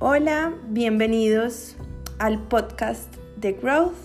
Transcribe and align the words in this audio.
Hola, 0.00 0.54
bienvenidos 0.68 1.74
al 2.20 2.40
podcast 2.40 3.12
de 3.36 3.54
Growth, 3.54 3.96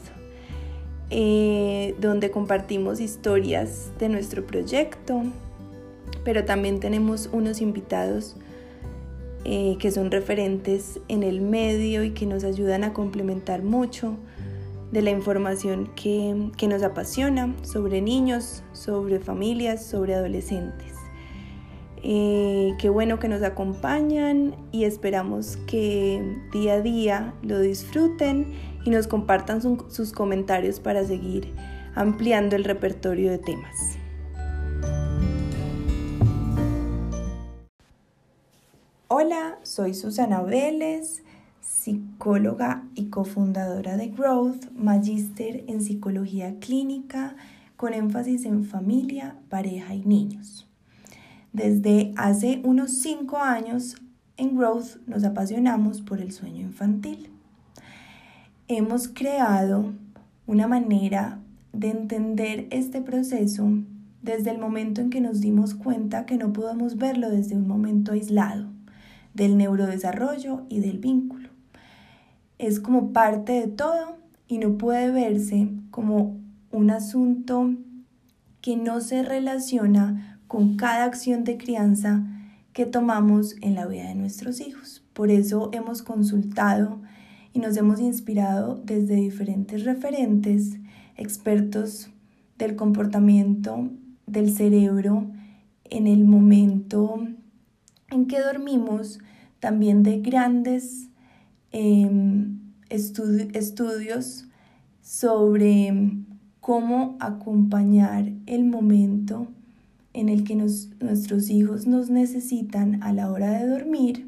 eh, 1.11 1.93
donde 1.99 2.31
compartimos 2.31 2.99
historias 2.99 3.91
de 3.99 4.09
nuestro 4.09 4.43
proyecto, 4.43 5.21
pero 6.23 6.45
también 6.45 6.79
tenemos 6.79 7.29
unos 7.31 7.61
invitados 7.61 8.35
eh, 9.45 9.77
que 9.77 9.91
son 9.91 10.09
referentes 10.09 10.99
en 11.09 11.21
el 11.21 11.41
medio 11.41 12.03
y 12.03 12.09
que 12.09 12.25
nos 12.25 12.43
ayudan 12.43 12.83
a 12.83 12.91
complementar 12.91 13.61
mucho 13.61 14.17
de 14.91 15.03
la 15.03 15.11
información 15.11 15.91
que, 15.95 16.49
que 16.57 16.67
nos 16.67 16.81
apasiona 16.81 17.55
sobre 17.61 18.01
niños, 18.01 18.63
sobre 18.73 19.19
familias, 19.19 19.85
sobre 19.85 20.15
adolescentes. 20.15 20.92
Eh, 22.05 22.75
qué 22.79 22.89
bueno 22.89 23.17
que 23.17 23.29
nos 23.29 23.43
acompañan 23.43 24.57
y 24.73 24.83
esperamos 24.83 25.55
que 25.67 26.21
día 26.51 26.73
a 26.73 26.81
día 26.81 27.33
lo 27.41 27.61
disfruten 27.61 28.51
y 28.83 28.89
nos 28.89 29.07
compartan 29.07 29.61
sus 29.61 30.11
comentarios 30.11 30.81
para 30.81 31.05
seguir 31.05 31.53
ampliando 31.95 32.57
el 32.57 32.65
repertorio 32.65 33.31
de 33.31 33.37
temas. 33.37 33.97
Hola, 39.07 39.59
soy 39.63 39.93
Susana 39.93 40.41
Vélez, 40.41 41.23
psicóloga 41.61 42.83
y 42.95 43.05
cofundadora 43.05 43.95
de 43.95 44.09
Growth, 44.09 44.71
magíster 44.75 45.63
en 45.67 45.79
psicología 45.79 46.59
clínica 46.59 47.37
con 47.77 47.93
énfasis 47.93 48.43
en 48.43 48.65
familia, 48.65 49.37
pareja 49.47 49.95
y 49.95 50.03
niños. 50.03 50.67
Desde 51.53 52.13
hace 52.17 52.61
unos 52.63 52.97
cinco 52.97 53.37
años 53.37 53.97
en 54.37 54.57
Growth 54.57 54.97
nos 55.05 55.23
apasionamos 55.23 56.01
por 56.01 56.19
el 56.19 56.31
sueño 56.31 56.61
infantil. 56.61 57.29
Hemos 58.67 59.07
creado 59.07 59.93
una 60.47 60.67
manera 60.67 61.39
de 61.71 61.91
entender 61.91 62.65
este 62.71 63.01
proceso 63.01 63.69
desde 64.23 64.49
el 64.49 64.57
momento 64.57 65.01
en 65.01 65.11
que 65.11 65.21
nos 65.21 65.41
dimos 65.41 65.75
cuenta 65.75 66.25
que 66.25 66.37
no 66.37 66.53
podemos 66.53 66.97
verlo 66.97 67.29
desde 67.29 67.55
un 67.55 67.67
momento 67.67 68.13
aislado 68.13 68.65
del 69.35 69.55
neurodesarrollo 69.55 70.63
y 70.69 70.79
del 70.79 70.97
vínculo. 70.97 71.49
Es 72.57 72.79
como 72.79 73.13
parte 73.13 73.53
de 73.53 73.67
todo 73.67 74.17
y 74.47 74.57
no 74.57 74.79
puede 74.79 75.11
verse 75.11 75.69
como 75.91 76.35
un 76.71 76.89
asunto 76.89 77.75
que 78.61 78.75
no 78.75 79.01
se 79.01 79.21
relaciona 79.21 80.32
con 80.53 80.75
cada 80.75 81.05
acción 81.05 81.43
de 81.45 81.57
crianza 81.57 82.27
que 82.73 82.85
tomamos 82.85 83.55
en 83.61 83.73
la 83.73 83.87
vida 83.87 84.09
de 84.09 84.13
nuestros 84.13 84.61
hijos. 84.61 85.03
Por 85.13 85.31
eso 85.31 85.71
hemos 85.73 86.03
consultado 86.03 87.01
y 87.53 87.59
nos 87.59 87.75
hemos 87.75 87.99
inspirado 87.99 88.79
desde 88.85 89.15
diferentes 89.15 89.83
referentes, 89.83 90.77
expertos 91.17 92.11
del 92.59 92.75
comportamiento 92.75 93.89
del 94.27 94.51
cerebro 94.53 95.25
en 95.85 96.05
el 96.05 96.23
momento 96.23 97.27
en 98.11 98.27
que 98.27 98.39
dormimos, 98.39 99.21
también 99.59 100.03
de 100.03 100.19
grandes 100.19 101.09
em, 101.71 102.59
estudios 102.89 104.45
sobre 105.01 106.11
cómo 106.59 107.17
acompañar 107.19 108.31
el 108.45 108.65
momento 108.65 109.47
en 110.13 110.29
el 110.29 110.43
que 110.43 110.55
nuestros 110.55 111.49
hijos 111.49 111.87
nos 111.87 112.09
necesitan 112.09 113.01
a 113.03 113.13
la 113.13 113.31
hora 113.31 113.51
de 113.51 113.67
dormir 113.67 114.27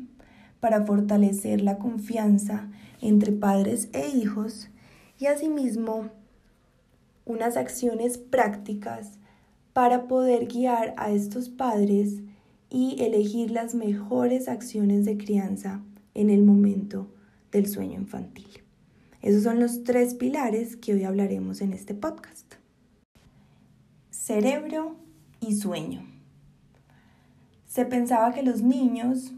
para 0.59 0.85
fortalecer 0.85 1.61
la 1.61 1.77
confianza 1.77 2.69
entre 3.01 3.31
padres 3.31 3.89
e 3.93 4.09
hijos 4.09 4.69
y 5.19 5.27
asimismo 5.27 6.09
unas 7.25 7.57
acciones 7.57 8.17
prácticas 8.17 9.19
para 9.73 10.07
poder 10.07 10.47
guiar 10.47 10.93
a 10.97 11.11
estos 11.11 11.49
padres 11.49 12.21
y 12.69 13.01
elegir 13.03 13.51
las 13.51 13.75
mejores 13.75 14.47
acciones 14.47 15.05
de 15.05 15.17
crianza 15.17 15.81
en 16.13 16.29
el 16.29 16.43
momento 16.43 17.07
del 17.51 17.67
sueño 17.67 17.99
infantil. 17.99 18.47
Esos 19.21 19.43
son 19.43 19.59
los 19.59 19.83
tres 19.83 20.13
pilares 20.13 20.75
que 20.75 20.93
hoy 20.93 21.03
hablaremos 21.03 21.61
en 21.61 21.73
este 21.73 21.93
podcast. 21.93 22.55
Cerebro, 24.11 24.95
y 25.47 25.55
sueño. 25.55 26.05
Se 27.67 27.85
pensaba 27.85 28.33
que 28.33 28.43
los 28.43 28.61
niños 28.61 29.33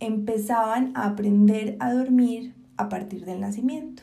empezaban 0.00 0.92
a 0.94 1.06
aprender 1.06 1.76
a 1.80 1.92
dormir 1.92 2.54
a 2.76 2.88
partir 2.88 3.24
del 3.24 3.40
nacimiento, 3.40 4.02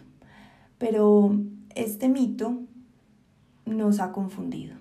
pero 0.78 1.40
este 1.75 2.09
mito 2.09 2.57
nos 3.66 4.00
ha 4.00 4.12
confundido. 4.12 4.75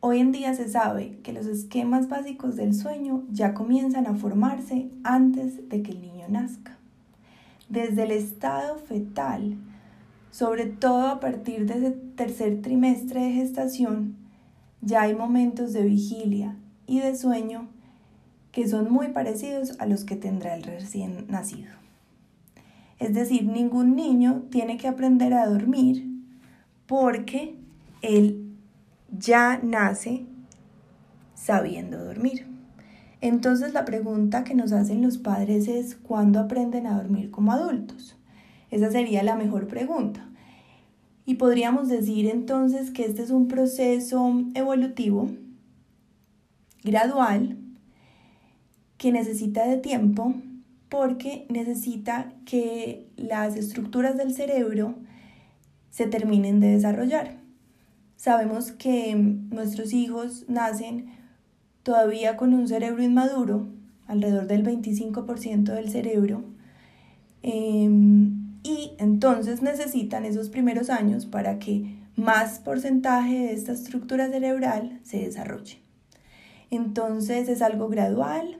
Hoy 0.00 0.18
en 0.20 0.30
día 0.30 0.54
se 0.54 0.68
sabe 0.68 1.18
que 1.22 1.32
los 1.32 1.46
esquemas 1.46 2.08
básicos 2.08 2.54
del 2.54 2.74
sueño 2.74 3.24
ya 3.30 3.54
comienzan 3.54 4.06
a 4.06 4.14
formarse 4.14 4.90
antes 5.02 5.68
de 5.68 5.82
que 5.82 5.92
el 5.92 6.02
niño 6.02 6.26
nazca. 6.28 6.76
Desde 7.68 8.04
el 8.04 8.12
estado 8.12 8.78
fetal, 8.78 9.56
sobre 10.30 10.66
todo 10.66 11.08
a 11.08 11.18
partir 11.18 11.66
de 11.66 11.78
ese 11.78 11.90
tercer 11.90 12.60
trimestre 12.60 13.22
de 13.22 13.32
gestación, 13.32 14.25
ya 14.80 15.02
hay 15.02 15.14
momentos 15.14 15.72
de 15.72 15.82
vigilia 15.82 16.56
y 16.86 17.00
de 17.00 17.16
sueño 17.16 17.68
que 18.52 18.68
son 18.68 18.90
muy 18.90 19.08
parecidos 19.08 19.78
a 19.80 19.86
los 19.86 20.04
que 20.04 20.16
tendrá 20.16 20.54
el 20.54 20.62
recién 20.62 21.26
nacido. 21.28 21.72
Es 22.98 23.12
decir, 23.12 23.44
ningún 23.44 23.94
niño 23.94 24.44
tiene 24.50 24.78
que 24.78 24.88
aprender 24.88 25.34
a 25.34 25.46
dormir 25.46 26.06
porque 26.86 27.56
él 28.00 28.54
ya 29.10 29.60
nace 29.62 30.24
sabiendo 31.34 32.02
dormir. 32.02 32.46
Entonces 33.20 33.72
la 33.74 33.84
pregunta 33.84 34.44
que 34.44 34.54
nos 34.54 34.72
hacen 34.72 35.02
los 35.02 35.18
padres 35.18 35.68
es 35.68 35.96
¿cuándo 35.96 36.40
aprenden 36.40 36.86
a 36.86 36.96
dormir 36.96 37.30
como 37.30 37.52
adultos? 37.52 38.16
Esa 38.70 38.90
sería 38.90 39.22
la 39.22 39.36
mejor 39.36 39.68
pregunta. 39.68 40.25
Y 41.26 41.34
podríamos 41.34 41.88
decir 41.88 42.26
entonces 42.26 42.92
que 42.92 43.04
este 43.04 43.22
es 43.22 43.30
un 43.30 43.48
proceso 43.48 44.44
evolutivo, 44.54 45.28
gradual, 46.84 47.58
que 48.96 49.10
necesita 49.10 49.66
de 49.66 49.76
tiempo 49.76 50.34
porque 50.88 51.46
necesita 51.48 52.32
que 52.44 53.08
las 53.16 53.56
estructuras 53.56 54.16
del 54.16 54.32
cerebro 54.32 54.94
se 55.90 56.06
terminen 56.06 56.60
de 56.60 56.68
desarrollar. 56.68 57.38
Sabemos 58.16 58.70
que 58.70 59.14
nuestros 59.16 59.92
hijos 59.92 60.44
nacen 60.48 61.06
todavía 61.82 62.36
con 62.36 62.54
un 62.54 62.68
cerebro 62.68 63.02
inmaduro, 63.02 63.68
alrededor 64.06 64.46
del 64.46 64.62
25% 64.62 65.72
del 65.74 65.90
cerebro. 65.90 66.44
Em, 67.42 68.45
y 68.66 68.96
entonces 68.98 69.62
necesitan 69.62 70.24
esos 70.24 70.48
primeros 70.48 70.90
años 70.90 71.24
para 71.24 71.60
que 71.60 71.96
más 72.16 72.58
porcentaje 72.58 73.38
de 73.38 73.52
esta 73.52 73.72
estructura 73.72 74.28
cerebral 74.28 74.98
se 75.04 75.18
desarrolle. 75.18 75.78
Entonces 76.70 77.48
es 77.48 77.62
algo 77.62 77.88
gradual. 77.88 78.58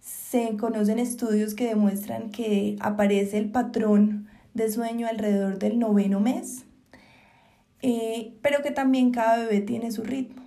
Se 0.00 0.56
conocen 0.56 0.98
estudios 0.98 1.54
que 1.54 1.68
demuestran 1.68 2.30
que 2.30 2.76
aparece 2.80 3.38
el 3.38 3.50
patrón 3.50 4.26
de 4.54 4.68
sueño 4.68 5.06
alrededor 5.06 5.60
del 5.60 5.78
noveno 5.78 6.18
mes, 6.18 6.64
eh, 7.82 8.36
pero 8.42 8.62
que 8.62 8.72
también 8.72 9.12
cada 9.12 9.36
bebé 9.36 9.60
tiene 9.60 9.92
su 9.92 10.02
ritmo. 10.02 10.42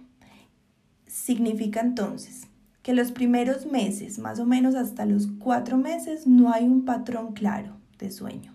Significa 1.07 1.79
entonces 1.79 2.47
que 2.81 2.93
los 2.93 3.13
primeros 3.13 3.65
meses, 3.65 4.19
más 4.19 4.39
o 4.39 4.45
menos 4.45 4.75
hasta 4.75 5.05
los 5.05 5.27
cuatro 5.39 5.77
meses, 5.77 6.27
no 6.27 6.51
hay 6.51 6.65
un 6.65 6.83
patrón 6.83 7.31
claro 7.31 7.77
de 7.97 8.11
sueño. 8.11 8.53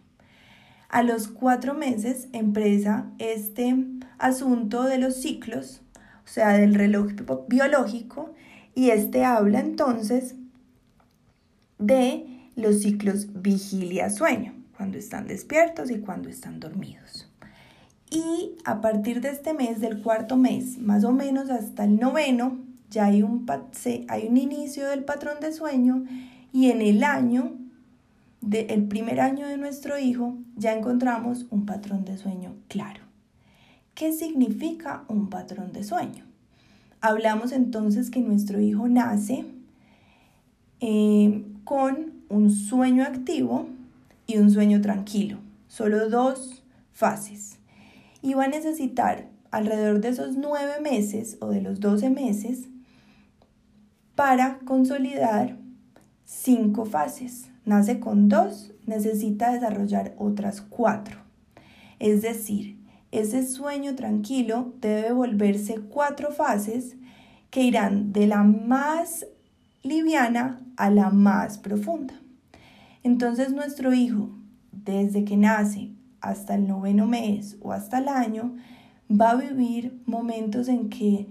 A 0.88 1.02
los 1.02 1.28
cuatro 1.28 1.74
meses 1.74 2.28
empieza 2.32 3.10
este 3.18 3.76
asunto 4.16 4.84
de 4.84 4.96
los 4.96 5.16
ciclos, 5.16 5.82
o 6.24 6.28
sea, 6.28 6.54
del 6.56 6.74
reloj 6.74 7.12
biológico, 7.46 8.32
y 8.74 8.88
este 8.90 9.24
habla 9.24 9.60
entonces 9.60 10.34
de 11.78 12.26
los 12.56 12.80
ciclos 12.80 13.28
vigilia-sueño, 13.34 14.54
cuando 14.76 14.96
están 14.96 15.26
despiertos 15.26 15.90
y 15.90 16.00
cuando 16.00 16.30
están 16.30 16.58
dormidos. 16.58 17.30
Y 18.10 18.56
a 18.64 18.80
partir 18.80 19.20
de 19.20 19.28
este 19.28 19.52
mes, 19.52 19.80
del 19.80 20.02
cuarto 20.02 20.38
mes, 20.38 20.78
más 20.78 21.04
o 21.04 21.12
menos 21.12 21.50
hasta 21.50 21.84
el 21.84 22.00
noveno, 22.00 22.58
ya 22.88 23.06
hay 23.06 23.22
un, 23.22 23.46
hay 24.08 24.26
un 24.26 24.36
inicio 24.38 24.88
del 24.88 25.04
patrón 25.04 25.40
de 25.40 25.52
sueño 25.52 26.04
y 26.50 26.70
en 26.70 26.80
el 26.80 27.04
año 27.04 27.58
del 28.40 28.84
primer 28.84 29.20
año 29.20 29.46
de 29.46 29.58
nuestro 29.58 29.98
hijo 29.98 30.36
ya 30.56 30.72
encontramos 30.72 31.46
un 31.50 31.66
patrón 31.66 32.04
de 32.04 32.16
sueño 32.16 32.54
claro. 32.68 33.00
¿Qué 33.94 34.12
significa 34.12 35.04
un 35.08 35.28
patrón 35.28 35.72
de 35.72 35.82
sueño? 35.82 36.24
Hablamos 37.00 37.52
entonces 37.52 38.10
que 38.10 38.20
nuestro 38.20 38.60
hijo 38.60 38.88
nace 38.88 39.44
eh, 40.80 41.44
con 41.64 42.12
un 42.28 42.50
sueño 42.50 43.02
activo 43.02 43.68
y 44.26 44.38
un 44.38 44.50
sueño 44.50 44.80
tranquilo. 44.80 45.38
Solo 45.66 46.08
dos 46.08 46.62
fases. 46.92 47.58
Y 48.22 48.34
va 48.34 48.44
a 48.44 48.48
necesitar 48.48 49.28
alrededor 49.50 50.00
de 50.00 50.08
esos 50.08 50.36
nueve 50.36 50.80
meses 50.80 51.36
o 51.40 51.48
de 51.48 51.60
los 51.60 51.80
doce 51.80 52.10
meses 52.10 52.68
para 54.14 54.58
consolidar 54.60 55.57
cinco 56.28 56.84
fases. 56.84 57.50
Nace 57.64 58.00
con 58.00 58.28
dos, 58.28 58.72
necesita 58.86 59.50
desarrollar 59.50 60.14
otras 60.18 60.60
cuatro. 60.60 61.16
Es 61.98 62.20
decir, 62.20 62.78
ese 63.10 63.46
sueño 63.46 63.94
tranquilo 63.94 64.74
debe 64.80 65.12
volverse 65.12 65.80
cuatro 65.80 66.30
fases 66.30 66.96
que 67.50 67.62
irán 67.62 68.12
de 68.12 68.26
la 68.26 68.42
más 68.42 69.26
liviana 69.82 70.60
a 70.76 70.90
la 70.90 71.08
más 71.08 71.56
profunda. 71.56 72.20
Entonces 73.02 73.52
nuestro 73.52 73.94
hijo, 73.94 74.28
desde 74.70 75.24
que 75.24 75.38
nace 75.38 75.92
hasta 76.20 76.56
el 76.56 76.66
noveno 76.66 77.06
mes 77.06 77.56
o 77.62 77.72
hasta 77.72 77.98
el 77.98 78.08
año, 78.08 78.54
va 79.10 79.30
a 79.30 79.36
vivir 79.36 80.02
momentos 80.04 80.68
en 80.68 80.90
que 80.90 81.26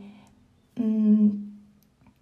mm, 0.75 1.29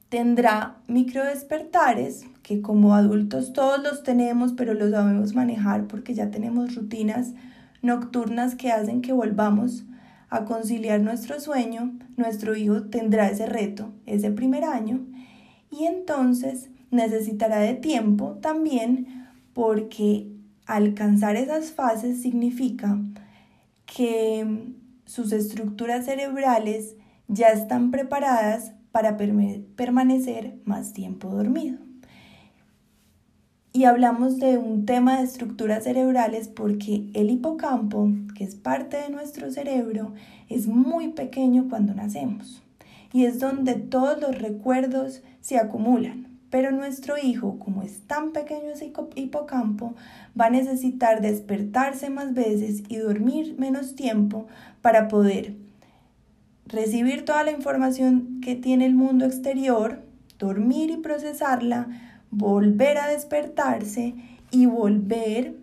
tendrá 0.09 0.77
micro 0.87 1.23
despertares, 1.23 2.25
que 2.45 2.61
como 2.61 2.93
adultos 2.93 3.53
todos 3.53 3.81
los 3.81 4.03
tenemos, 4.03 4.53
pero 4.53 4.75
los 4.75 4.91
sabemos 4.91 5.33
manejar 5.33 5.87
porque 5.87 6.13
ya 6.13 6.29
tenemos 6.29 6.75
rutinas 6.75 7.33
nocturnas 7.81 8.53
que 8.53 8.71
hacen 8.71 9.01
que 9.01 9.13
volvamos 9.13 9.83
a 10.29 10.45
conciliar 10.45 11.01
nuestro 11.01 11.39
sueño, 11.39 11.97
nuestro 12.17 12.55
hijo 12.55 12.83
tendrá 12.83 13.31
ese 13.31 13.47
reto 13.47 13.93
ese 14.05 14.29
primer 14.29 14.63
año 14.63 15.07
y 15.71 15.85
entonces 15.85 16.69
necesitará 16.91 17.57
de 17.57 17.73
tiempo 17.73 18.37
también 18.43 19.27
porque 19.53 20.31
alcanzar 20.67 21.37
esas 21.37 21.71
fases 21.71 22.21
significa 22.21 22.99
que 23.87 24.75
sus 25.05 25.31
estructuras 25.31 26.05
cerebrales 26.05 26.95
ya 27.27 27.47
están 27.47 27.89
preparadas 27.89 28.73
para 28.91 29.17
permanecer 29.17 30.59
más 30.63 30.93
tiempo 30.93 31.29
dormido. 31.29 31.79
Y 33.75 33.83
hablamos 33.83 34.39
de 34.39 34.57
un 34.57 34.85
tema 34.85 35.17
de 35.17 35.25
estructuras 35.25 35.83
cerebrales 35.83 36.47
porque 36.47 37.09
el 37.13 37.29
hipocampo, 37.29 38.09
que 38.33 38.45
es 38.45 38.55
parte 38.55 38.95
de 38.95 39.09
nuestro 39.09 39.51
cerebro, 39.51 40.13
es 40.47 40.67
muy 40.67 41.09
pequeño 41.09 41.67
cuando 41.69 41.93
nacemos. 41.93 42.63
Y 43.11 43.25
es 43.25 43.41
donde 43.41 43.73
todos 43.73 44.21
los 44.21 44.39
recuerdos 44.39 45.23
se 45.41 45.57
acumulan. 45.57 46.27
Pero 46.49 46.71
nuestro 46.71 47.15
hijo, 47.21 47.59
como 47.59 47.83
es 47.83 47.99
tan 48.07 48.31
pequeño 48.31 48.69
ese 48.71 48.93
hipocampo, 49.15 49.93
va 50.39 50.45
a 50.45 50.51
necesitar 50.51 51.19
despertarse 51.19 52.09
más 52.09 52.33
veces 52.33 52.81
y 52.87 52.95
dormir 52.95 53.55
menos 53.59 53.93
tiempo 53.93 54.47
para 54.81 55.09
poder 55.09 55.53
recibir 56.65 57.25
toda 57.25 57.43
la 57.43 57.51
información 57.51 58.39
que 58.41 58.55
tiene 58.55 58.85
el 58.85 58.95
mundo 58.95 59.25
exterior, 59.25 60.01
dormir 60.39 60.91
y 60.91 60.97
procesarla, 60.97 62.04
volver 62.31 62.97
a 62.97 63.07
despertarse 63.07 64.15
y 64.51 64.65
volver 64.65 65.57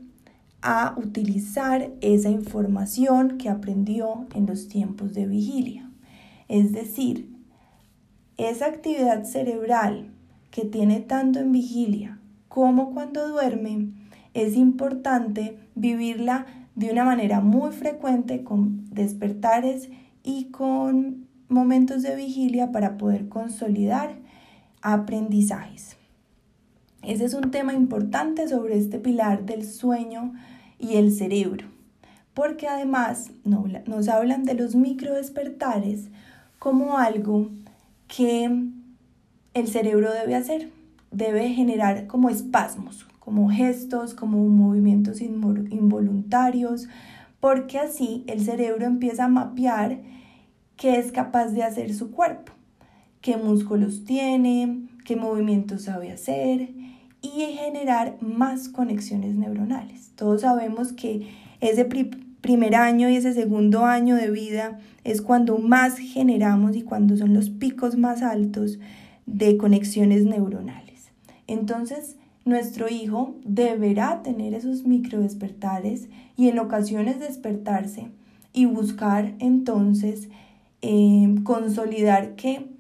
a 0.63 0.95
utilizar 0.97 1.91
esa 2.01 2.31
información 2.31 3.37
que 3.37 3.49
aprendió 3.49 4.27
en 4.35 4.47
los 4.47 4.69
tiempos 4.69 5.13
de 5.13 5.27
vigilia. 5.27 5.91
Es 6.49 6.73
decir, 6.73 7.35
esa 8.37 8.67
actividad 8.67 9.25
cerebral 9.25 10.13
que 10.51 10.65
tiene 10.65 11.01
tanto 11.01 11.41
en 11.41 11.53
vigilia 11.53 12.19
como 12.49 12.93
cuando 12.93 13.29
duerme, 13.29 13.89
es 14.35 14.57
importante 14.57 15.59
vivirla 15.75 16.47
de 16.75 16.91
una 16.91 17.05
manera 17.05 17.41
muy 17.41 17.73
frecuente 17.73 18.45
con 18.45 18.89
despertares 18.91 19.89
y 20.23 20.51
con 20.51 21.27
momentos 21.49 22.03
de 22.03 22.15
vigilia 22.15 22.71
para 22.71 22.99
poder 22.99 23.29
consolidar 23.29 24.17
aprendizajes. 24.83 25.97
Ese 27.03 27.25
es 27.25 27.35
un 27.35 27.51
tema 27.51 27.75
importante 27.75 28.47
sobre 28.47 28.79
este 28.79 29.01
pilar 29.01 29.45
del 29.45 29.67
sueño 29.67 30.35
y 30.79 30.95
el 30.97 31.11
cerebro, 31.11 31.67
porque 32.33 32.69
además 32.69 33.33
nos 33.45 34.09
hablan 34.09 34.45
de 34.45 34.55
los 34.55 34.77
micro 34.77 35.15
despertares 35.15 36.11
como 36.61 36.99
algo 36.99 37.51
que 38.07 38.69
el 39.55 39.69
cerebro 39.69 40.13
debe 40.13 40.37
hacer, 40.37 40.71
debe 41.11 41.49
generar 41.49 42.07
como 42.07 42.31
espasmos, 42.31 43.05
como 43.19 43.51
gestos, 43.51 44.15
como 44.15 44.39
movimientos 44.39 45.21
involuntarios, 45.21 46.89
porque 47.41 47.81
así 47.81 48.23
el 48.29 48.45
cerebro 48.45 48.87
empieza 48.87 49.25
a 49.25 49.29
mapear 49.29 49.99
qué 50.77 51.01
es 51.01 51.11
capaz 51.11 51.49
de 51.49 51.65
hacer 51.65 51.95
su 51.95 52.13
cuerpo, 52.13 52.53
qué 53.21 53.37
músculos 53.37 54.05
tiene, 54.05 54.87
qué 55.05 55.17
movimientos 55.17 55.83
sabe 55.83 56.13
hacer 56.13 56.82
y 57.23 57.29
generar 57.57 58.19
más 58.21 58.69
conexiones 58.69 59.37
neuronales. 59.37 60.13
Todos 60.17 60.43
sabemos 60.43 60.93
que 60.93 61.29
ese 61.61 61.85
primer 62.41 62.75
año 62.75 63.09
y 63.09 63.17
ese 63.17 63.33
segundo 63.33 63.87
año 63.87 64.17
de 64.17 64.31
vida 64.31 64.79
es 65.05 65.23
cuando 65.23 65.59
más 65.59 65.99
generamos 65.99 66.77
y 66.77 66.83
cuando 66.83 67.17
son 67.17 67.33
los 67.33 67.51
picos 67.51 67.97
más 67.97 68.23
altos 68.23 68.79
de 69.27 69.57
conexiones 69.57 70.25
neuronales. 70.25 71.13
Entonces, 71.47 72.17
nuestro 72.45 72.89
hijo 72.89 73.37
deberá 73.45 74.23
tener 74.23 74.55
esos 74.55 74.85
micro 74.85 75.21
despertares 75.21 76.09
y 76.37 76.49
en 76.49 76.59
ocasiones 76.59 77.21
despertarse 77.21 78.09
y 78.53 78.65
buscar 78.67 79.35
entonces 79.39 80.29
eh, 80.83 81.37
consolidar 81.45 82.35
que 82.35 82.72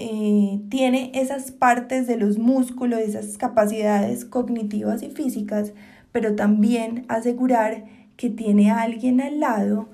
eh, 0.00 0.60
tiene 0.70 1.10
esas 1.14 1.50
partes 1.50 2.06
de 2.06 2.16
los 2.16 2.38
músculos, 2.38 3.00
esas 3.00 3.36
capacidades 3.36 4.24
cognitivas 4.24 5.02
y 5.02 5.10
físicas, 5.10 5.72
pero 6.12 6.36
también 6.36 7.04
asegurar 7.08 7.84
que 8.16 8.30
tiene 8.30 8.70
a 8.70 8.82
alguien 8.82 9.20
al 9.20 9.40
lado 9.40 9.88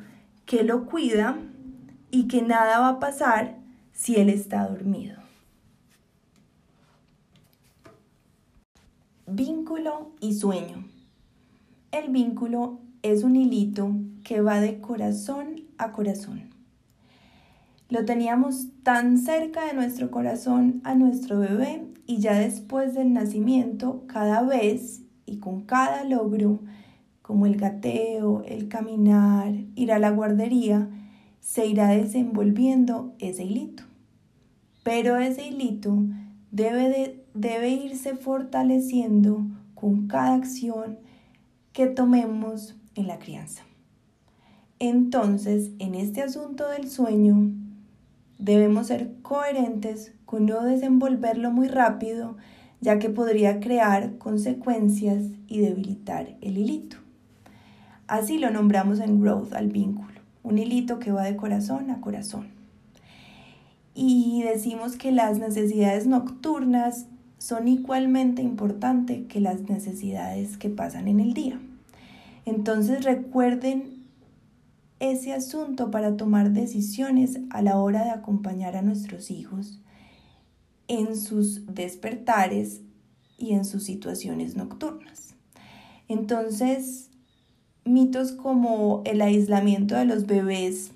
que 0.45 0.63
lo 0.63 0.85
cuida 0.85 1.39
y 2.11 2.29
que 2.29 2.43
nada 2.43 2.81
va 2.81 2.89
a 2.91 3.01
pasar 3.01 3.57
si 3.95 4.17
él 4.17 4.29
está 4.29 4.69
dormido. 4.69 5.17
Vínculo 9.27 10.11
y 10.21 10.35
sueño. 10.35 10.85
El 11.93 12.11
vínculo 12.11 12.79
es 13.03 13.25
un 13.25 13.37
hilito 13.37 13.91
que 14.23 14.43
va 14.43 14.61
de 14.61 14.81
corazón 14.81 15.63
a 15.79 15.93
corazón. 15.93 16.54
Lo 17.89 18.05
teníamos 18.05 18.69
tan 18.83 19.19
cerca 19.19 19.67
de 19.67 19.75
nuestro 19.75 20.11
corazón 20.11 20.81
a 20.85 20.95
nuestro 20.95 21.39
bebé 21.39 21.87
y 22.07 22.19
ya 22.19 22.39
después 22.39 22.95
del 22.95 23.13
nacimiento, 23.13 24.05
cada 24.07 24.43
vez 24.43 25.03
y 25.27 25.39
con 25.39 25.63
cada 25.63 26.05
logro, 26.05 26.61
como 27.23 27.47
el 27.47 27.57
gateo, 27.57 28.43
el 28.47 28.69
caminar, 28.69 29.55
ir 29.75 29.93
a 29.93 29.99
la 29.99 30.11
guardería, 30.11 30.89
se 31.41 31.67
irá 31.67 31.89
desenvolviendo 31.89 33.15
ese 33.19 33.45
hilito. 33.45 33.85
Pero 34.83 35.17
ese 35.17 35.47
hilito 35.47 36.05
debe 36.51 36.89
de 36.89 37.25
debe 37.35 37.71
irse 37.71 38.15
fortaleciendo 38.15 39.45
con 39.75 40.07
cada 40.07 40.35
acción 40.35 40.99
que 41.73 41.89
tomemos 41.89 42.77
en 42.95 43.09
la 43.09 43.19
crianza. 43.19 43.65
Entonces, 44.79 45.73
en 45.81 45.95
este 45.95 46.23
asunto 46.23 46.69
del 46.69 46.89
sueño, 46.89 47.53
debemos 48.45 48.89
ser 48.89 49.11
coherentes 49.23 50.13
con 50.27 50.45
no 50.45 50.63
desenvolverlo 50.63 51.51
muy 51.51 51.67
rápido, 51.67 52.37
ya 52.83 52.99
que 52.99 53.09
podría 53.09 53.59
crear 53.59 54.19
consecuencias 54.19 55.25
y 55.49 55.61
debilitar 55.61 56.37
el 56.43 56.59
hilito. 56.59 56.99
Así 58.07 58.37
lo 58.39 58.51
nombramos 58.51 59.01
en 59.01 59.23
Growth 59.23 59.55
al 59.55 59.69
vínculo, 59.69 60.21
un 60.43 60.59
hilito 60.59 60.99
que 60.99 61.11
va 61.11 61.25
de 61.25 61.37
corazón 61.37 61.91
a 61.91 62.03
corazón. 62.03 62.49
Y 63.95 64.43
decimos 64.43 64.97
que 64.97 65.11
las 65.11 65.39
necesidades 65.39 66.07
nocturnas 66.07 67.07
son 67.39 67.67
igualmente 67.67 68.43
importantes 68.43 69.27
que 69.27 69.41
las 69.41 69.63
necesidades 69.63 70.59
que 70.59 70.69
pasan 70.69 71.09
en 71.09 71.21
el 71.21 71.33
día. 71.33 71.59
Entonces 72.45 73.05
recuerden 73.05 73.94
ese 75.11 75.33
asunto 75.33 75.91
para 75.91 76.17
tomar 76.17 76.53
decisiones 76.53 77.41
a 77.51 77.63
la 77.63 77.79
hora 77.79 78.05
de 78.05 78.11
acompañar 78.11 78.77
a 78.77 78.83
nuestros 78.83 79.31
hijos 79.31 79.81
en 80.89 81.17
sus 81.17 81.67
despertares 81.67 82.83
y 83.39 83.53
en 83.53 83.65
sus 83.65 83.85
situaciones 83.85 84.57
nocturnas. 84.57 85.35
Entonces, 86.09 87.11
mitos 87.85 88.33
como 88.33 89.03
el 89.05 89.23
aislamiento 89.23 89.95
de 89.97 90.05
los 90.05 90.27
bebés 90.27 90.93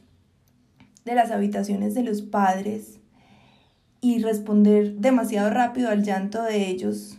de 1.05 1.15
las 1.15 1.31
habitaciones 1.31 1.95
de 1.95 2.03
los 2.03 2.21
padres, 2.21 2.99
y 4.01 4.21
responder 4.21 4.97
demasiado 4.97 5.51
rápido 5.51 5.91
al 5.91 6.05
llanto 6.05 6.43
de 6.43 6.69
ellos 6.69 7.19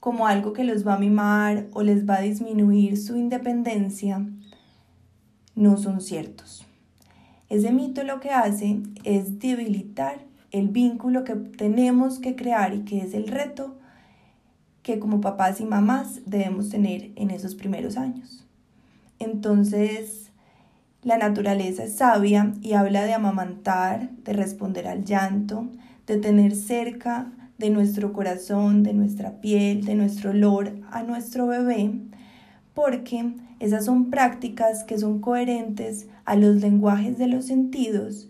como 0.00 0.26
algo 0.26 0.52
que 0.52 0.64
los 0.64 0.86
va 0.86 0.94
a 0.94 0.98
mimar 0.98 1.66
o 1.72 1.82
les 1.82 2.08
va 2.08 2.16
a 2.16 2.20
disminuir 2.20 2.98
su 2.98 3.16
independencia, 3.16 4.24
no 5.54 5.76
son 5.76 6.00
ciertos. 6.00 6.66
Ese 7.48 7.72
mito 7.72 8.02
lo 8.02 8.20
que 8.20 8.30
hace 8.30 8.80
es 9.04 9.38
debilitar 9.38 10.18
el 10.50 10.68
vínculo 10.68 11.24
que 11.24 11.34
tenemos 11.34 12.18
que 12.18 12.36
crear 12.36 12.74
y 12.74 12.80
que 12.80 13.00
es 13.00 13.14
el 13.14 13.26
reto 13.26 13.76
que 14.82 14.98
como 14.98 15.20
papás 15.20 15.60
y 15.60 15.64
mamás 15.64 16.20
debemos 16.26 16.68
tener 16.68 17.10
en 17.16 17.30
esos 17.30 17.54
primeros 17.54 17.96
años. 17.96 18.46
Entonces, 19.18 20.30
la 21.02 21.18
naturaleza 21.18 21.84
es 21.84 21.96
sabia 21.96 22.52
y 22.60 22.74
habla 22.74 23.04
de 23.04 23.14
amamantar, 23.14 24.10
de 24.24 24.32
responder 24.32 24.86
al 24.86 25.04
llanto, 25.04 25.68
de 26.06 26.18
tener 26.18 26.54
cerca 26.54 27.32
de 27.58 27.70
nuestro 27.70 28.12
corazón, 28.12 28.82
de 28.82 28.92
nuestra 28.92 29.40
piel, 29.40 29.84
de 29.84 29.94
nuestro 29.94 30.30
olor 30.30 30.72
a 30.90 31.02
nuestro 31.02 31.46
bebé, 31.46 31.92
porque 32.74 33.32
esas 33.60 33.84
son 33.84 34.10
prácticas 34.10 34.84
que 34.84 34.98
son 34.98 35.20
coherentes 35.20 36.08
a 36.24 36.36
los 36.36 36.56
lenguajes 36.56 37.16
de 37.18 37.28
los 37.28 37.46
sentidos 37.46 38.28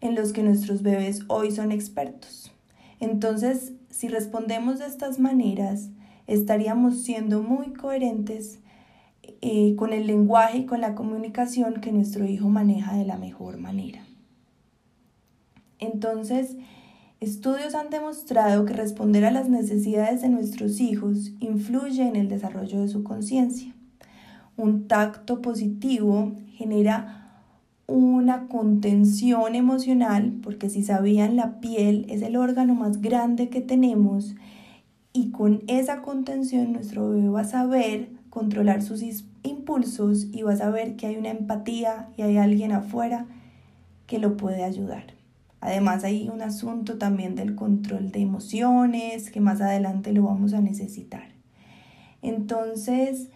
en 0.00 0.14
los 0.14 0.32
que 0.32 0.42
nuestros 0.42 0.82
bebés 0.82 1.22
hoy 1.28 1.50
son 1.50 1.72
expertos. 1.72 2.52
Entonces, 3.00 3.72
si 3.90 4.08
respondemos 4.08 4.78
de 4.78 4.86
estas 4.86 5.18
maneras, 5.18 5.90
estaríamos 6.26 7.02
siendo 7.02 7.42
muy 7.42 7.72
coherentes 7.72 8.60
eh, 9.42 9.74
con 9.76 9.92
el 9.92 10.06
lenguaje 10.06 10.58
y 10.58 10.66
con 10.66 10.80
la 10.80 10.94
comunicación 10.94 11.80
que 11.80 11.92
nuestro 11.92 12.24
hijo 12.26 12.48
maneja 12.48 12.94
de 12.94 13.04
la 13.04 13.16
mejor 13.16 13.58
manera. 13.58 14.06
Entonces, 15.78 16.56
estudios 17.20 17.74
han 17.74 17.90
demostrado 17.90 18.64
que 18.64 18.72
responder 18.72 19.24
a 19.24 19.30
las 19.30 19.48
necesidades 19.48 20.22
de 20.22 20.28
nuestros 20.28 20.80
hijos 20.80 21.32
influye 21.40 22.06
en 22.06 22.16
el 22.16 22.28
desarrollo 22.28 22.80
de 22.80 22.88
su 22.88 23.02
conciencia. 23.02 23.75
Un 24.56 24.88
tacto 24.88 25.42
positivo 25.42 26.32
genera 26.52 27.42
una 27.86 28.48
contención 28.48 29.54
emocional, 29.54 30.38
porque 30.42 30.70
si 30.70 30.82
sabían, 30.82 31.36
la 31.36 31.60
piel 31.60 32.06
es 32.08 32.22
el 32.22 32.36
órgano 32.36 32.74
más 32.74 33.00
grande 33.00 33.48
que 33.48 33.60
tenemos 33.60 34.34
y 35.16 35.30
con 35.30 35.62
esa 35.66 36.02
contención 36.02 36.74
nuestro 36.74 37.08
bebé 37.08 37.28
va 37.30 37.40
a 37.40 37.44
saber 37.44 38.10
controlar 38.28 38.82
sus 38.82 39.02
impulsos 39.44 40.26
y 40.30 40.42
va 40.42 40.52
a 40.52 40.56
saber 40.56 40.96
que 40.96 41.06
hay 41.06 41.16
una 41.16 41.30
empatía 41.30 42.10
y 42.18 42.22
hay 42.22 42.36
alguien 42.36 42.72
afuera 42.72 43.26
que 44.06 44.18
lo 44.18 44.36
puede 44.36 44.62
ayudar. 44.62 45.14
Además 45.60 46.04
hay 46.04 46.28
un 46.28 46.42
asunto 46.42 46.98
también 46.98 47.34
del 47.34 47.54
control 47.54 48.12
de 48.12 48.20
emociones 48.20 49.30
que 49.30 49.40
más 49.40 49.62
adelante 49.62 50.12
lo 50.12 50.24
vamos 50.24 50.52
a 50.52 50.60
necesitar. 50.60 51.28
Entonces, 52.20 53.30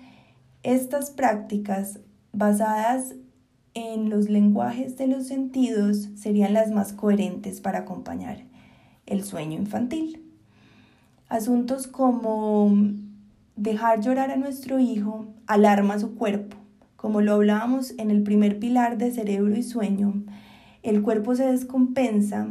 estas 0.62 1.11
prácticas 1.11 2.00
basadas 2.33 3.14
en 3.75 4.11
los 4.11 4.29
lenguajes 4.29 4.97
de 4.97 5.07
los 5.07 5.26
sentidos 5.26 6.09
serían 6.17 6.55
las 6.55 6.71
más 6.71 6.93
coherentes 6.93 7.61
para 7.61 7.81
acompañar 7.81 8.45
el 9.07 9.25
sueño 9.25 9.59
infantil. 9.59 10.23
Asuntos 11.29 11.87
como 11.87 12.73
dejar 13.57 14.00
llorar 14.00 14.31
a 14.31 14.37
nuestro 14.37 14.79
hijo 14.79 15.26
alarma 15.47 15.99
su 15.99 16.14
cuerpo. 16.14 16.57
Como 16.97 17.21
lo 17.21 17.35
hablábamos 17.35 17.95
en 17.99 18.11
el 18.11 18.23
primer 18.23 18.59
pilar 18.59 18.99
de 18.99 19.12
cerebro 19.12 19.57
y 19.57 19.62
sueño, 19.62 20.23
el 20.83 21.02
cuerpo 21.02 21.35
se 21.35 21.47
descompensa, 21.47 22.49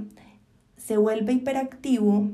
se 0.78 0.98
vuelve 0.98 1.34
hiperactivo 1.34 2.30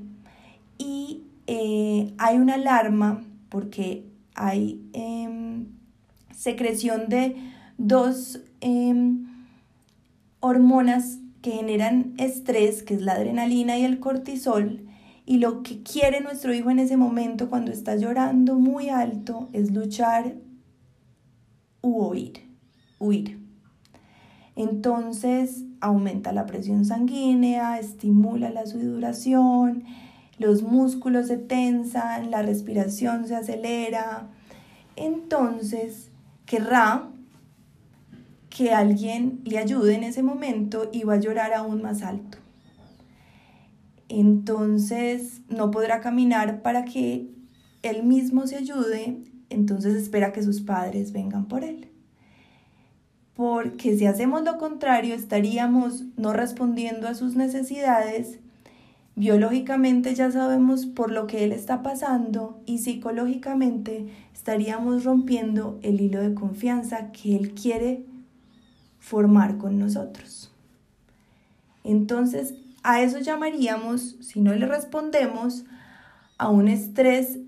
y 0.78 1.24
eh, 1.48 2.14
hay 2.18 2.38
una 2.38 2.56
alarma 2.56 3.24
porque 3.50 4.06
hay 4.36 4.88
em, 4.94 5.68
secreción 6.36 7.10
de 7.10 7.36
dos 7.78 8.42
em, 8.62 9.26
hormonas 10.40 11.20
que 11.42 11.52
generan 11.52 12.14
estrés, 12.18 12.84
que 12.84 12.96
es 12.96 13.02
la 13.02 13.14
adrenalina 13.14 13.78
y 13.78 13.84
el 13.84 14.00
cortisol, 14.00 14.86
y 15.26 15.38
lo 15.38 15.64
que 15.64 15.82
quiere 15.82 16.22
nuestro 16.22 16.54
hijo 16.54 16.70
en 16.70 16.80
ese 16.80 16.98
momento 16.98 17.50
cuando 17.50 17.72
está 17.72 17.96
llorando 17.96 18.56
muy 18.56 18.90
alto 18.90 19.50
es 19.54 19.72
luchar 19.72 20.36
u 21.82 22.08
huir, 22.08 22.42
huir. 23.00 23.40
Entonces 24.56 25.64
aumenta 25.82 26.32
la 26.32 26.46
presión 26.46 26.86
sanguínea, 26.86 27.80
estimula 27.80 28.50
la 28.50 28.66
sudoración, 28.66 29.84
los 30.38 30.64
músculos 30.64 31.28
se 31.28 31.38
tensan, 31.38 32.32
la 32.32 32.42
respiración 32.42 33.28
se 33.28 33.36
acelera. 33.36 34.28
Entonces 34.96 36.10
querrá 36.46 37.10
que 38.50 38.72
alguien 38.72 39.42
le 39.44 39.58
ayude 39.58 39.96
en 39.96 40.04
ese 40.04 40.24
momento 40.24 40.90
y 40.94 41.04
va 41.04 41.16
a 41.16 41.20
llorar 41.20 41.54
aún 41.54 41.82
más 41.82 42.02
alto 42.02 42.38
entonces 44.10 45.42
no 45.50 45.72
podrá 45.72 46.02
caminar 46.02 46.62
para 46.62 46.86
que 46.86 47.30
él 47.82 48.04
mismo 48.04 48.48
se 48.48 48.58
ayude, 48.58 49.18
entonces 49.50 49.96
espera 49.96 50.32
que 50.32 50.44
sus 50.44 50.62
padres 50.62 51.12
vengan 51.12 51.48
por 51.48 51.64
él. 51.64 51.90
Porque 53.36 53.98
si 53.98 54.06
hacemos 54.06 54.44
lo 54.44 54.58
contrario, 54.58 55.14
estaríamos 55.14 56.06
no 56.16 56.34
respondiendo 56.34 57.08
a 57.08 57.16
sus 57.16 57.36
necesidades. 57.36 58.40
Biológicamente 59.16 60.14
ya 60.14 60.30
sabemos 60.30 60.86
por 60.86 61.12
lo 61.12 61.26
que 61.26 61.46
él 61.46 61.54
está 61.54 61.82
pasando 61.82 62.62
y 62.66 62.80
psicológicamente 62.80 64.08
estaríamos 64.34 65.06
rompiendo 65.06 65.80
el 65.82 66.02
hilo 66.02 66.22
de 66.22 66.34
confianza 66.34 67.12
que 67.14 67.36
él 67.36 67.54
quiere 67.54 68.04
formar 69.00 69.58
con 69.58 69.80
nosotros. 69.80 70.52
Entonces 71.86 72.56
a 72.84 73.02
eso 73.02 73.20
llamaríamos, 73.20 74.18
si 74.22 74.42
no 74.42 74.54
le 74.54 74.68
respondemos, 74.68 75.64
a 76.38 76.50
un 76.50 76.68
estrés 76.68 77.40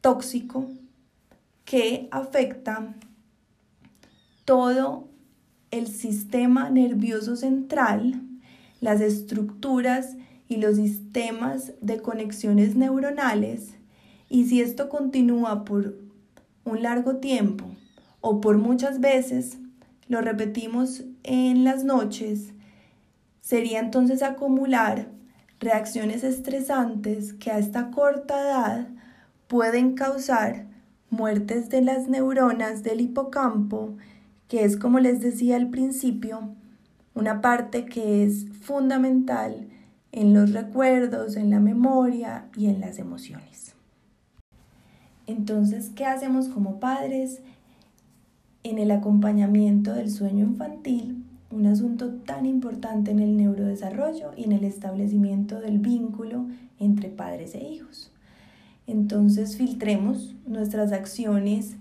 tóxico 0.00 0.68
que 1.64 2.08
afecta 2.10 2.94
todo 4.44 5.08
el 5.70 5.86
sistema 5.86 6.70
nervioso 6.70 7.36
central, 7.36 8.20
las 8.80 9.00
estructuras 9.00 10.16
y 10.48 10.56
los 10.56 10.76
sistemas 10.76 11.72
de 11.80 12.00
conexiones 12.00 12.74
neuronales. 12.74 13.74
Y 14.28 14.46
si 14.46 14.60
esto 14.60 14.88
continúa 14.88 15.64
por 15.64 15.96
un 16.64 16.82
largo 16.82 17.16
tiempo 17.16 17.66
o 18.20 18.40
por 18.40 18.58
muchas 18.58 19.00
veces, 19.00 19.58
lo 20.08 20.20
repetimos 20.20 21.04
en 21.22 21.64
las 21.64 21.84
noches, 21.84 22.52
sería 23.40 23.80
entonces 23.80 24.22
acumular 24.22 25.08
reacciones 25.60 26.24
estresantes 26.24 27.34
que 27.34 27.50
a 27.50 27.58
esta 27.58 27.90
corta 27.90 28.40
edad 28.40 28.88
pueden 29.46 29.94
causar 29.94 30.66
muertes 31.10 31.68
de 31.68 31.82
las 31.82 32.08
neuronas 32.08 32.82
del 32.82 33.00
hipocampo, 33.00 33.96
que 34.48 34.64
es 34.64 34.76
como 34.76 35.00
les 35.00 35.20
decía 35.20 35.56
al 35.56 35.70
principio, 35.70 36.54
una 37.14 37.40
parte 37.40 37.86
que 37.86 38.24
es 38.24 38.46
fundamental 38.60 39.68
en 40.12 40.34
los 40.34 40.52
recuerdos, 40.52 41.36
en 41.36 41.50
la 41.50 41.60
memoria 41.60 42.46
y 42.56 42.66
en 42.66 42.80
las 42.80 42.98
emociones. 42.98 43.74
Entonces, 45.26 45.90
¿qué 45.94 46.06
hacemos 46.06 46.48
como 46.48 46.80
padres 46.80 47.40
en 48.64 48.78
el 48.78 48.90
acompañamiento 48.90 49.94
del 49.94 50.10
sueño 50.10 50.44
infantil? 50.44 51.24
un 51.50 51.66
asunto 51.66 52.10
tan 52.26 52.46
importante 52.46 53.10
en 53.10 53.18
el 53.18 53.36
neurodesarrollo 53.36 54.30
y 54.36 54.44
en 54.44 54.52
el 54.52 54.64
establecimiento 54.64 55.60
del 55.60 55.78
vínculo 55.78 56.46
entre 56.78 57.08
padres 57.08 57.54
e 57.54 57.68
hijos. 57.68 58.12
Entonces 58.86 59.56
filtremos 59.56 60.34
nuestras 60.46 60.92
acciones 60.92 61.76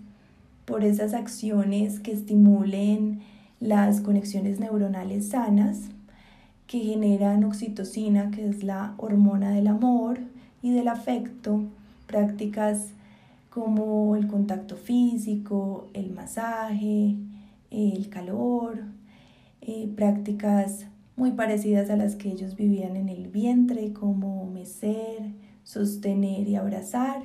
por 0.66 0.84
esas 0.84 1.14
acciones 1.14 2.00
que 2.00 2.12
estimulen 2.12 3.22
las 3.60 4.02
conexiones 4.02 4.60
neuronales 4.60 5.30
sanas, 5.30 5.90
que 6.68 6.80
generan 6.80 7.44
oxitocina, 7.44 8.30
que 8.32 8.48
es 8.48 8.64
la 8.64 8.94
hormona 8.98 9.52
del 9.52 9.68
amor 9.68 10.20
y 10.62 10.72
del 10.72 10.88
afecto, 10.88 11.64
prácticas 12.06 12.90
como 13.50 14.16
el 14.16 14.28
contacto 14.28 14.76
físico, 14.76 15.88
el 15.94 16.12
masaje, 16.12 17.16
el 17.72 18.10
calor, 18.10 18.84
eh, 19.62 19.92
prácticas 19.96 20.86
muy 21.16 21.32
parecidas 21.32 21.90
a 21.90 21.98
las 21.98 22.16
que 22.16 22.32
ellos 22.32 22.56
vivían 22.56 22.96
en 22.96 23.10
el 23.10 23.28
vientre, 23.28 23.92
como 23.92 24.46
mecer, 24.46 25.34
sostener 25.64 26.48
y 26.48 26.56
abrazar. 26.56 27.22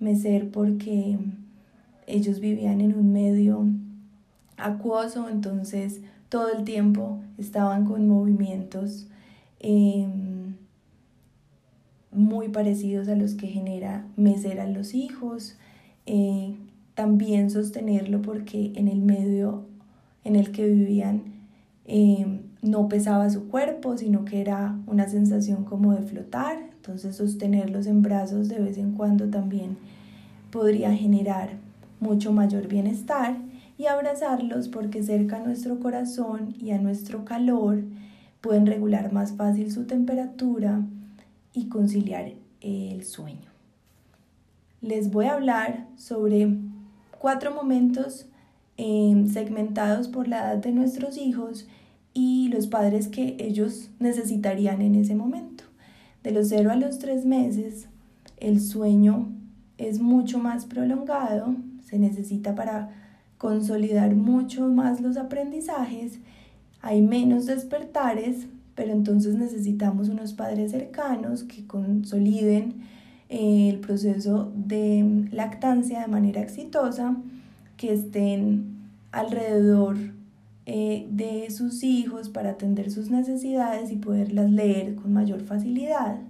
Mecer 0.00 0.50
porque 0.50 1.18
ellos 2.06 2.40
vivían 2.40 2.80
en 2.80 2.94
un 2.98 3.12
medio 3.12 3.66
acuoso, 4.64 5.28
entonces 5.28 6.00
todo 6.28 6.50
el 6.50 6.64
tiempo 6.64 7.20
estaban 7.36 7.84
con 7.84 8.08
movimientos 8.08 9.06
em, 9.60 10.54
muy 12.10 12.48
parecidos 12.48 13.08
a 13.08 13.16
los 13.16 13.34
que 13.34 13.48
genera 13.48 14.06
mecer 14.16 14.58
a 14.60 14.66
los 14.66 14.94
hijos. 14.94 15.56
Eh, 16.06 16.56
también 16.94 17.50
sostenerlo 17.50 18.22
porque 18.22 18.72
en 18.76 18.88
el 18.88 19.00
medio 19.00 19.64
en 20.24 20.36
el 20.36 20.52
que 20.52 20.66
vivían 20.66 21.22
eh, 21.84 22.40
no 22.62 22.88
pesaba 22.88 23.28
su 23.28 23.48
cuerpo, 23.48 23.98
sino 23.98 24.24
que 24.24 24.40
era 24.40 24.78
una 24.86 25.08
sensación 25.08 25.64
como 25.64 25.92
de 25.92 26.02
flotar. 26.02 26.56
Entonces 26.76 27.16
sostenerlos 27.16 27.86
en 27.86 28.00
brazos 28.00 28.48
de 28.48 28.58
vez 28.58 28.78
en 28.78 28.92
cuando 28.92 29.28
también 29.28 29.76
podría 30.50 30.94
generar 30.94 31.50
mucho 32.00 32.32
mayor 32.32 32.68
bienestar 32.68 33.36
y 33.82 33.86
abrazarlos 33.88 34.68
porque 34.68 35.02
cerca 35.02 35.38
a 35.38 35.44
nuestro 35.44 35.80
corazón 35.80 36.54
y 36.56 36.70
a 36.70 36.78
nuestro 36.78 37.24
calor 37.24 37.82
pueden 38.40 38.64
regular 38.66 39.12
más 39.12 39.32
fácil 39.32 39.72
su 39.72 39.86
temperatura 39.86 40.82
y 41.52 41.68
conciliar 41.68 42.32
el 42.60 43.02
sueño. 43.02 43.50
Les 44.82 45.10
voy 45.10 45.24
a 45.24 45.34
hablar 45.34 45.88
sobre 45.96 46.58
cuatro 47.18 47.52
momentos 47.52 48.26
em, 48.76 49.26
segmentados 49.28 50.06
por 50.06 50.28
la 50.28 50.38
edad 50.38 50.58
de 50.58 50.70
nuestros 50.70 51.18
hijos 51.18 51.66
y 52.14 52.50
los 52.50 52.68
padres 52.68 53.08
que 53.08 53.36
ellos 53.40 53.90
necesitarían 53.98 54.80
en 54.80 54.94
ese 54.94 55.16
momento. 55.16 55.64
De 56.22 56.30
los 56.30 56.48
0 56.50 56.70
a 56.70 56.76
los 56.76 57.00
3 57.00 57.26
meses, 57.26 57.88
el 58.36 58.60
sueño 58.60 59.32
es 59.76 60.00
mucho 60.00 60.38
más 60.38 60.66
prolongado, 60.66 61.56
se 61.82 61.98
necesita 61.98 62.54
para 62.54 63.01
consolidar 63.42 64.14
mucho 64.14 64.68
más 64.68 65.00
los 65.00 65.16
aprendizajes, 65.16 66.20
hay 66.80 67.02
menos 67.02 67.46
despertares, 67.46 68.46
pero 68.76 68.92
entonces 68.92 69.34
necesitamos 69.34 70.08
unos 70.08 70.32
padres 70.32 70.70
cercanos 70.70 71.42
que 71.42 71.66
consoliden 71.66 72.84
eh, 73.28 73.68
el 73.68 73.80
proceso 73.80 74.52
de 74.54 75.26
lactancia 75.32 76.02
de 76.02 76.06
manera 76.06 76.40
exitosa, 76.40 77.16
que 77.76 77.92
estén 77.92 78.76
alrededor 79.10 79.96
eh, 80.66 81.08
de 81.10 81.50
sus 81.50 81.82
hijos 81.82 82.28
para 82.28 82.50
atender 82.50 82.92
sus 82.92 83.10
necesidades 83.10 83.90
y 83.90 83.96
poderlas 83.96 84.52
leer 84.52 84.94
con 84.94 85.12
mayor 85.12 85.40
facilidad. 85.40 86.20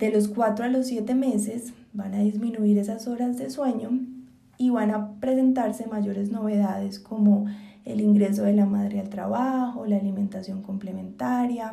De 0.00 0.10
los 0.10 0.26
4 0.26 0.64
a 0.64 0.68
los 0.68 0.88
7 0.88 1.14
meses 1.14 1.74
van 1.92 2.12
a 2.14 2.22
disminuir 2.22 2.76
esas 2.76 3.06
horas 3.06 3.38
de 3.38 3.50
sueño 3.50 4.15
y 4.58 4.70
van 4.70 4.90
a 4.90 5.12
presentarse 5.20 5.86
mayores 5.86 6.30
novedades 6.30 6.98
como 6.98 7.46
el 7.84 8.00
ingreso 8.00 8.42
de 8.42 8.52
la 8.52 8.66
madre 8.66 9.00
al 9.00 9.08
trabajo, 9.08 9.86
la 9.86 9.96
alimentación 9.96 10.62
complementaria, 10.62 11.72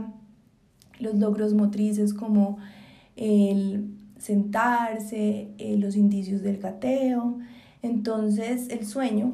los 1.00 1.16
logros 1.16 1.54
motrices 1.54 2.14
como 2.14 2.58
el 3.16 3.90
sentarse, 4.20 5.50
eh, 5.58 5.78
los 5.78 5.96
indicios 5.96 6.42
del 6.42 6.58
gateo. 6.58 7.40
Entonces 7.82 8.70
el 8.70 8.86
sueño 8.86 9.34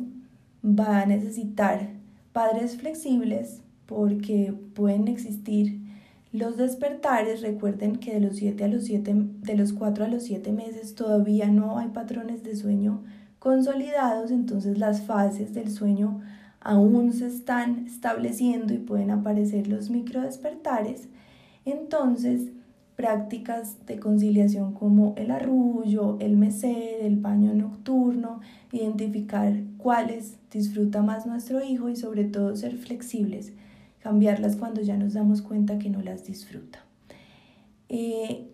va 0.64 1.02
a 1.02 1.06
necesitar 1.06 1.90
padres 2.34 2.78
flexibles 2.78 3.62
porque 3.86 4.54
pueden 4.74 5.08
existir 5.08 5.80
los 6.32 6.58
despertares, 6.58 7.42
recuerden 7.42 7.96
que 7.96 8.14
de 8.14 8.20
los 8.20 8.36
7 8.38 8.64
a 8.64 8.68
los 8.68 8.84
7 8.84 9.16
de 9.16 9.56
los 9.56 9.74
4 9.74 10.06
a 10.06 10.08
los 10.08 10.24
7 10.24 10.52
meses 10.52 10.94
todavía 10.94 11.48
no 11.48 11.80
hay 11.80 11.88
patrones 11.88 12.44
de 12.44 12.56
sueño 12.56 13.04
consolidados, 13.40 14.32
entonces 14.32 14.78
las 14.78 15.02
fases 15.02 15.54
del 15.54 15.72
sueño 15.72 16.22
aún 16.62 17.14
se 17.14 17.28
están 17.28 17.86
estableciendo 17.86 18.74
y 18.74 18.78
pueden 18.78 19.12
aparecer 19.12 19.68
los 19.68 19.90
micro 19.90 20.22
despertares. 20.22 21.08
Entonces, 21.66 22.52
prácticas 22.96 23.86
de 23.86 23.98
conciliación 23.98 24.74
como 24.74 25.14
el 25.16 25.32
arrullo, 25.32 26.18
el 26.20 26.36
mecer, 26.36 27.02
el 27.02 27.16
baño 27.16 27.54
nocturno, 27.54 28.42
identificar 28.74 29.54
cuáles 29.78 30.36
disfruta 30.52 31.02
más 31.02 31.26
nuestro 31.26 31.64
hijo 31.64 31.88
y 31.88 31.96
sobre 31.96 32.26
todo 32.26 32.58
ser 32.58 32.76
flexibles, 32.76 33.54
cambiarlas 34.00 34.58
cuando 34.58 34.82
ya 34.82 34.98
nos 34.98 35.14
damos 35.14 35.42
cuenta 35.42 35.80
que 35.80 35.90
no 35.90 36.02
las 36.02 36.26
disfruta. 36.26 36.80
Eh, 37.88 38.50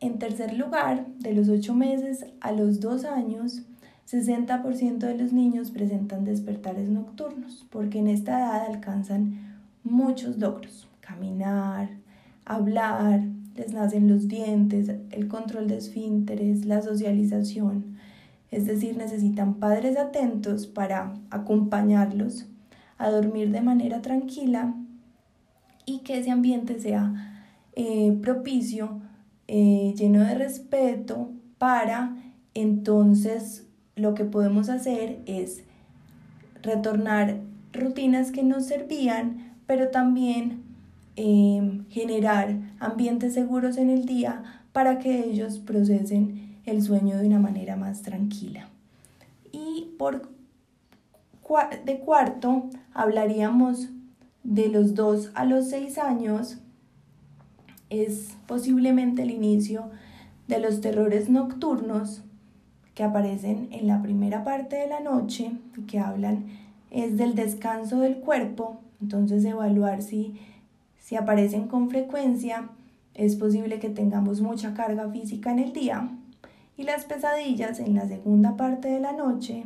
en 0.00 0.18
tercer 0.18 0.56
lugar, 0.56 1.06
de 1.18 1.34
los 1.34 1.50
8 1.50 1.74
meses 1.74 2.24
a 2.40 2.52
los 2.52 2.80
2 2.80 3.04
años, 3.04 3.66
60% 4.10 4.98
de 4.98 5.16
los 5.16 5.32
niños 5.32 5.70
presentan 5.70 6.24
despertares 6.24 6.88
nocturnos 6.88 7.66
porque 7.70 8.00
en 8.00 8.08
esta 8.08 8.40
edad 8.40 8.66
alcanzan 8.66 9.60
muchos 9.84 10.38
logros, 10.38 10.88
caminar, 11.00 11.90
hablar, 12.44 13.22
les 13.54 13.72
nacen 13.72 14.08
los 14.08 14.26
dientes, 14.26 14.90
el 15.10 15.28
control 15.28 15.68
de 15.68 15.76
esfínteres, 15.76 16.64
la 16.64 16.82
socialización. 16.82 17.96
Es 18.50 18.66
decir, 18.66 18.96
necesitan 18.96 19.54
padres 19.54 19.96
atentos 19.96 20.66
para 20.66 21.14
acompañarlos 21.30 22.46
a 22.98 23.10
dormir 23.10 23.52
de 23.52 23.60
manera 23.60 24.02
tranquila 24.02 24.74
y 25.86 25.98
que 26.00 26.18
ese 26.18 26.32
ambiente 26.32 26.80
sea 26.80 27.46
eh, 27.76 28.18
propicio, 28.20 29.00
eh, 29.46 29.94
lleno 29.96 30.20
de 30.20 30.34
respeto, 30.34 31.30
para 31.58 32.16
entonces 32.54 33.69
lo 33.96 34.14
que 34.14 34.24
podemos 34.24 34.68
hacer 34.68 35.20
es 35.26 35.64
retornar 36.62 37.40
rutinas 37.72 38.30
que 38.32 38.42
nos 38.42 38.66
servían, 38.66 39.54
pero 39.66 39.88
también 39.88 40.70
Em, 41.22 41.84
generar 41.90 42.56
ambientes 42.78 43.34
seguros 43.34 43.76
en 43.76 43.90
el 43.90 44.06
día 44.06 44.62
para 44.72 44.98
que 45.00 45.22
ellos 45.22 45.58
procesen 45.58 46.56
el 46.64 46.82
sueño 46.82 47.18
de 47.18 47.26
una 47.26 47.38
manera 47.38 47.76
más 47.76 48.00
tranquila. 48.00 48.70
Y 49.52 49.90
por 49.98 50.30
de 51.84 51.98
cuarto 51.98 52.70
hablaríamos 52.94 53.90
de 54.44 54.68
los 54.68 54.94
2 54.94 55.32
a 55.34 55.44
los 55.44 55.68
6 55.68 55.98
años. 55.98 56.58
Es 57.90 58.36
posiblemente 58.46 59.22
el 59.22 59.30
inicio 59.30 59.90
de 60.48 60.58
los 60.58 60.80
terrores 60.80 61.28
nocturnos 61.28 62.22
que 63.00 63.04
aparecen 63.04 63.68
en 63.70 63.86
la 63.86 64.02
primera 64.02 64.44
parte 64.44 64.76
de 64.76 64.86
la 64.86 65.00
noche 65.00 65.52
y 65.74 65.80
que 65.86 65.98
hablan 65.98 66.44
es 66.90 67.16
del 67.16 67.34
descanso 67.34 68.00
del 68.00 68.16
cuerpo, 68.16 68.78
entonces 69.00 69.42
evaluar 69.46 70.02
si 70.02 70.38
si 70.98 71.16
aparecen 71.16 71.66
con 71.66 71.88
frecuencia, 71.88 72.68
es 73.14 73.36
posible 73.36 73.78
que 73.78 73.88
tengamos 73.88 74.42
mucha 74.42 74.74
carga 74.74 75.08
física 75.08 75.50
en 75.50 75.60
el 75.60 75.72
día 75.72 76.10
y 76.76 76.82
las 76.82 77.06
pesadillas 77.06 77.80
en 77.80 77.94
la 77.94 78.06
segunda 78.06 78.58
parte 78.58 78.88
de 78.88 79.00
la 79.00 79.14
noche 79.14 79.64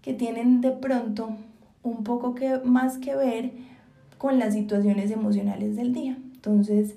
que 0.00 0.14
tienen 0.14 0.62
de 0.62 0.70
pronto 0.70 1.28
un 1.82 2.02
poco 2.02 2.34
que, 2.34 2.60
más 2.64 2.96
que 2.96 3.14
ver 3.14 3.52
con 4.16 4.38
las 4.38 4.54
situaciones 4.54 5.10
emocionales 5.10 5.76
del 5.76 5.92
día. 5.92 6.16
Entonces, 6.32 6.96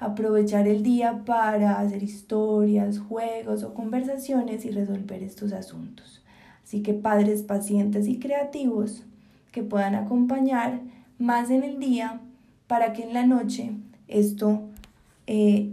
aprovechar 0.00 0.66
el 0.66 0.82
día 0.82 1.22
para 1.24 1.78
hacer 1.78 2.02
historias, 2.02 2.98
juegos 2.98 3.62
o 3.62 3.74
conversaciones 3.74 4.64
y 4.64 4.70
resolver 4.70 5.22
estos 5.22 5.52
asuntos. 5.52 6.22
Así 6.64 6.82
que 6.82 6.94
padres 6.94 7.42
pacientes 7.42 8.08
y 8.08 8.18
creativos 8.18 9.04
que 9.52 9.62
puedan 9.62 9.94
acompañar 9.94 10.80
más 11.18 11.50
en 11.50 11.62
el 11.62 11.78
día 11.78 12.20
para 12.66 12.92
que 12.94 13.02
en 13.02 13.12
la 13.12 13.26
noche 13.26 13.72
esto 14.08 14.62
eh, 15.26 15.70